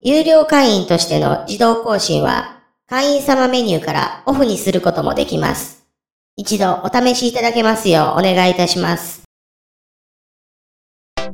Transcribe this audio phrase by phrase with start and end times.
[0.00, 5.86] 有料会員としての自動更新は会員様メニューからオフにすることもできます。
[6.34, 9.22] 一度お試しいただけますようお願いいたします。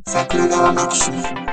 [0.07, 1.48] 桜川マキシム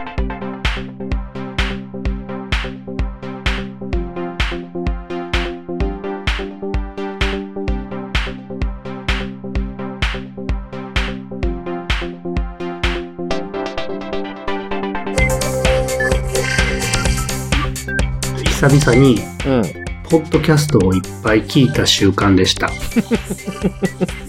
[18.69, 19.63] 久々に、うん。
[20.09, 22.69] ポッドキャストをいっぱい聞いた習慣でした。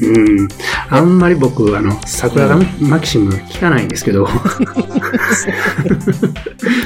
[0.00, 0.48] うん。
[0.90, 4.28] あんまり僕、あの、桜がマキシム聞かないんですけど、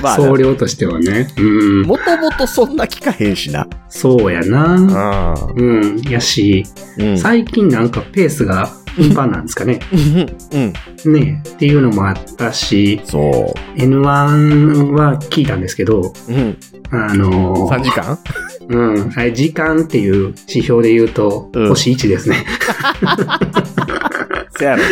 [0.03, 1.29] まあ、総量としてはね。
[1.39, 1.83] うん。
[1.83, 3.67] もともとそんな聞かへんしな。
[3.89, 5.35] そうやな。
[5.35, 6.01] あうん。
[6.03, 6.64] やし、
[6.98, 7.19] うん。
[7.19, 9.81] 最近なんかペースが頻繁なんですかね。
[9.92, 10.37] うん。
[11.07, 11.12] うん。
[11.12, 16.12] ねっていうのもあったし、そ N1 は聞いたんですけど、う。
[16.33, 16.57] うん。
[16.92, 18.19] あの3時間？
[18.69, 19.12] うん。
[19.16, 22.44] あれ、時間っていう指標で言うと、うん星1ですね。
[24.60, 24.83] せやろ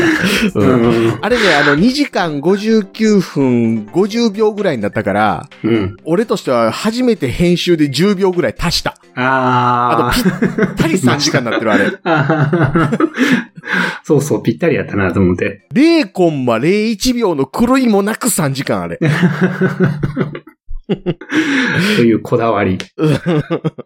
[0.55, 0.75] うな。
[0.75, 1.09] うん。
[1.09, 1.19] ん。
[1.21, 5.97] あれね、あの、2時間59分50秒ぐらいになったから、うん。
[6.05, 8.97] 俺としては初めて編集で10秒ぐらい足した。
[9.15, 11.93] ああと、ぴったり3時間になってる、あれ。
[12.05, 12.91] あ。
[14.03, 15.67] そうそう、ぴったりやったなと思って。
[15.75, 18.99] 0.01秒の狂いもなく3時間、あれ。
[21.97, 22.79] というこだわり。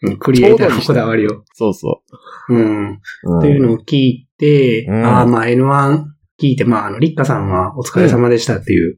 [0.02, 1.42] うんクリエイターのこだわりを。
[1.54, 2.02] そうそ
[2.48, 3.00] うん。
[3.24, 3.40] う。
[3.40, 6.04] というのを聞いて、うんああ、まあ N1
[6.40, 8.96] 聞いて、まあ、あの、リッカさんはお疲れ様でしたっていう、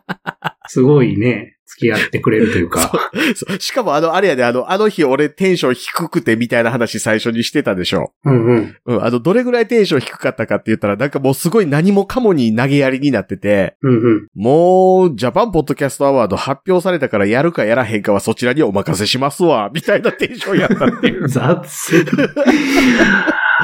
[0.68, 2.92] すごいね、付き合ってくれるというか、
[3.34, 8.12] そうしかもあの、あれやで、あの、あの日俺テンション低くてみたいな話最初にしてたでしょ。
[8.24, 8.76] うんうん。
[8.86, 14.26] うん、あの、どれぐらいテンション低かったかって言ったら、なんかもうすごい何もかもに投げやりになってて、うんうん。
[14.34, 21.28] もう、ジャパンポッドキャストアワード発表されたからやるかやらへんかはそちらにお任せしますわ、みたいなテンションやったっていう。
[21.28, 22.04] 雑。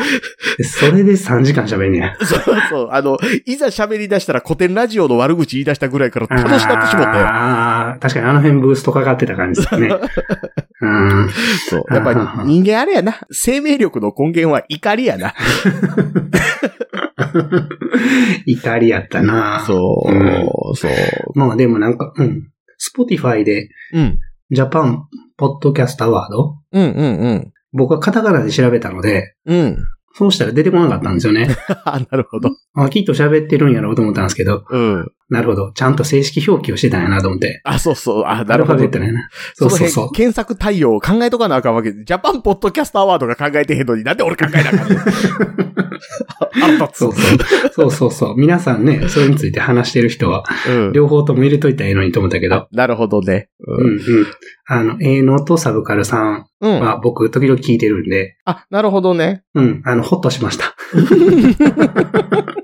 [0.63, 2.17] それで3時間喋んねや。
[2.21, 2.89] そうそう。
[2.93, 7.27] あの、いざ喋り出したらコテンラジオの悪口言い出したぐらいから楽しなってしまったよ。
[7.91, 9.89] ああ、確かにあの辺ブーストかかってた感じですね。
[10.83, 11.29] うん。
[11.69, 11.85] そう。
[11.91, 13.21] やっぱり人間あれやな。
[13.31, 15.35] 生命力の根源は怒りやな。
[18.47, 20.11] 怒りやったなそう。
[20.11, 20.93] うんそう。
[21.35, 22.49] まあでもなんか、うん。
[22.79, 24.19] スポティファイで、うん。
[24.51, 25.07] ジャパン
[25.37, 27.53] ポッドキャストアワードうんうんうん。
[27.73, 29.77] 僕はカタカナで調べたので、うん。
[30.13, 31.49] そうしたら出てこなかったんですよね。
[31.85, 32.51] あ、なるほど。
[32.75, 35.13] あ、きっと喋ってるんやろうと思ったんですけど、うん。
[35.29, 35.71] なるほど。
[35.73, 37.61] ちゃんと正式表記をしてたんやなと思って。
[37.65, 38.25] あ、そうそう。
[38.25, 39.29] あ、アなるほどねな。
[39.55, 40.17] そそうのそうそう辺、。
[40.17, 42.05] 検索対応を考えとかなあかんわけで。
[42.05, 44.99] ジャパンポッドキャストアワードが考えてへんのになんで俺考えなあかんねん。
[46.65, 47.39] あら立つそうそう。
[47.71, 48.35] そうそうそう。
[48.37, 50.93] 皆さんね、それについて話してる人は、うん。
[50.93, 52.67] 両方とも入れといたらいいのにと思ったけど。
[52.73, 53.50] なるほどね。
[53.67, 54.01] うんうん。
[54.67, 56.71] あの、営農とサブカルさんうん。
[56.73, 56.81] うん。
[56.81, 59.43] は僕時々聞いてるんで、あ、なるほどね。
[59.55, 60.75] うん、あの、ほっとしました。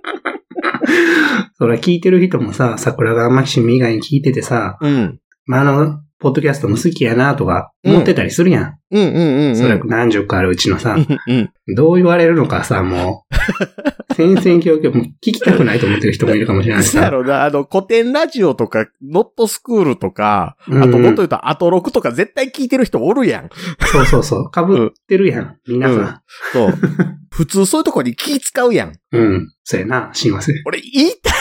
[1.58, 5.18] そら聞いてる人もさ、桜川マキシム以外に聞いててさ、うん。
[5.46, 8.78] まあ、あの、ポッドキャストも好きやなとか思ってたりするやん。
[8.90, 9.56] うんうんうんうん。
[9.56, 11.50] それ何十個あるうちのさ、うん。
[11.74, 13.25] どう言われるのかさ、もう、
[14.16, 16.84] 戦々恐々、もう聞きたくないと思ってる人もいるかもしれない。
[16.84, 17.44] そうやろな。
[17.44, 23.50] あの、古典ラジオとか、ノットスクールとか、うんあともっと言うと、アトロクとか絶対聞いてる人おるやん。
[23.80, 24.50] そうそうそう。
[24.54, 25.56] 被ってるやん。
[25.66, 26.22] 皆さ
[26.52, 26.74] そう。
[27.30, 28.88] 普通そういうとこに気使うやん。
[28.88, 28.92] ん。
[29.12, 29.52] うん。
[29.64, 30.10] そうやな。
[30.12, 30.62] すいません。
[30.64, 31.32] 俺言いたい。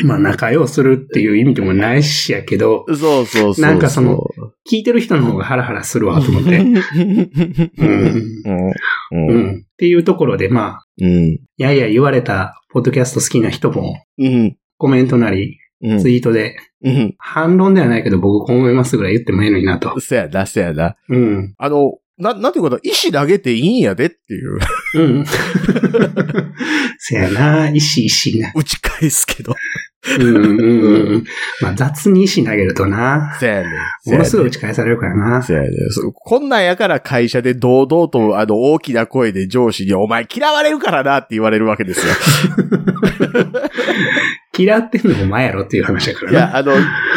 [0.04, 3.64] まあ、仲良するっていう意味でもないしやけど、そうそうそうそう。
[3.64, 4.29] なんかその、
[4.68, 6.58] 聞いてる人の方がハラハラするわと思って。
[9.12, 9.58] うん。
[9.58, 11.38] っていうところで、まあ、うん。
[11.56, 14.56] やや言われた、ポッドキャスト好きな人も、うん。
[14.76, 15.98] コメントなり、うん。
[15.98, 17.14] ツイートで、うん。
[17.18, 19.98] 反論ではないけど僕こう思いますぐらい言ってもいいのになと。
[20.00, 20.96] そやな、そやな。
[21.08, 21.54] うん。
[21.56, 24.58] あの、な、なんていうかな、石投げていいんやでっていう。
[24.94, 25.24] うん。
[26.98, 28.52] せやな、石石な。
[28.54, 29.54] 打ち返すけど。
[30.18, 31.24] うんうんうん。
[31.60, 33.36] まあ雑に石投げるとな。
[33.38, 34.12] せやねん。
[34.12, 34.50] ものすごい打い。
[34.50, 35.42] ち返されるからな。
[35.42, 42.12] せやねんそうこんなんやから会社で堂々と、あの、大きな声で上司に、お前嫌われるからなって言われるわけですよ。
[44.58, 46.38] 嫌ってんのお前やろっていう話だからな。
[46.38, 46.72] いや、あの、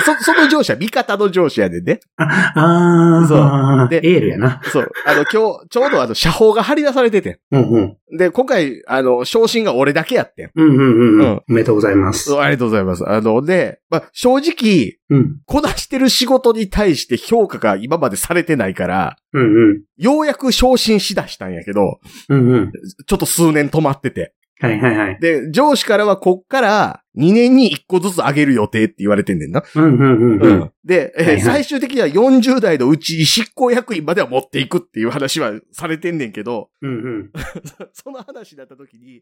[0.06, 2.00] そ、その上司は味方の上司やでね。
[2.18, 4.62] あー、そうでエールやな。
[4.66, 4.92] そう。
[5.06, 7.82] あの、今日、ちょうどあの、社報が張り出されててうんうん。
[8.14, 8.18] ん。
[8.18, 10.52] で、今回、あの、昇進が俺だけやってん。
[10.54, 10.84] うんうんうん。
[10.84, 12.36] ううんん、おめでとうございます。
[12.38, 13.10] ありがとうございます。
[13.10, 15.38] あの、で、まあ、正直、うん。
[15.46, 19.82] こなしてる仕事に対して評価が今までされてないから、うんうん。
[19.98, 22.00] ようやく昇進しだしたんやけど、
[22.30, 22.72] うんうん。
[23.08, 24.36] ちょっと数年止まってて。
[24.60, 25.20] はいはいはい。
[25.20, 29.64] で、上司からはこっから2年に1個ずつ上げる予定って言われてんねんな。
[29.76, 30.72] うんうんうんうん。
[30.86, 37.32] で、えーはいはい最終的には40代のうちに執行役員までは持っていくっていう話はされてんねんけど、うんうん。
[37.94, 39.22] その話だった時に、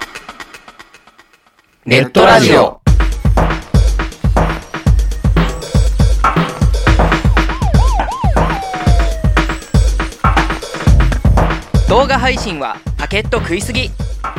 [1.83, 2.79] ネットラジオ。
[11.89, 13.89] 動画配信はパケット食いすぎ。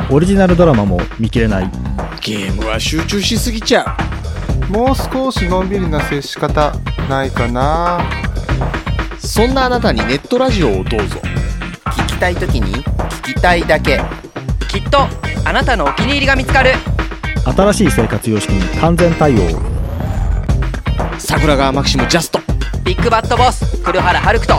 [0.09, 1.71] オリジナルドラマも見切れない。
[2.21, 3.93] ゲームは集中しすぎちゃ
[4.69, 4.71] う。
[4.71, 6.73] もう少しのんびりな接し方
[7.09, 8.09] ないかな。
[9.19, 11.19] そんなあなたにネットラジオをどうぞ。
[11.87, 12.85] 聞きたいときに
[13.25, 13.99] 聞きたいだけ。
[14.69, 14.99] きっと
[15.43, 16.71] あなたのお気に入りが見つかる
[17.45, 19.37] 新しい生活様式に完全対応。
[21.19, 22.39] 桜川マキシムジャスト。
[22.83, 24.53] ビッグバットボス黒原遥人。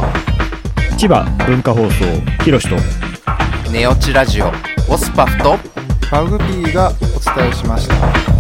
[0.96, 2.04] 千葉文化放送
[2.44, 2.76] ひろしと。
[3.70, 4.52] ネオチラジオ
[4.88, 5.58] オスパフと。
[6.14, 8.33] マグピーがお伝えしました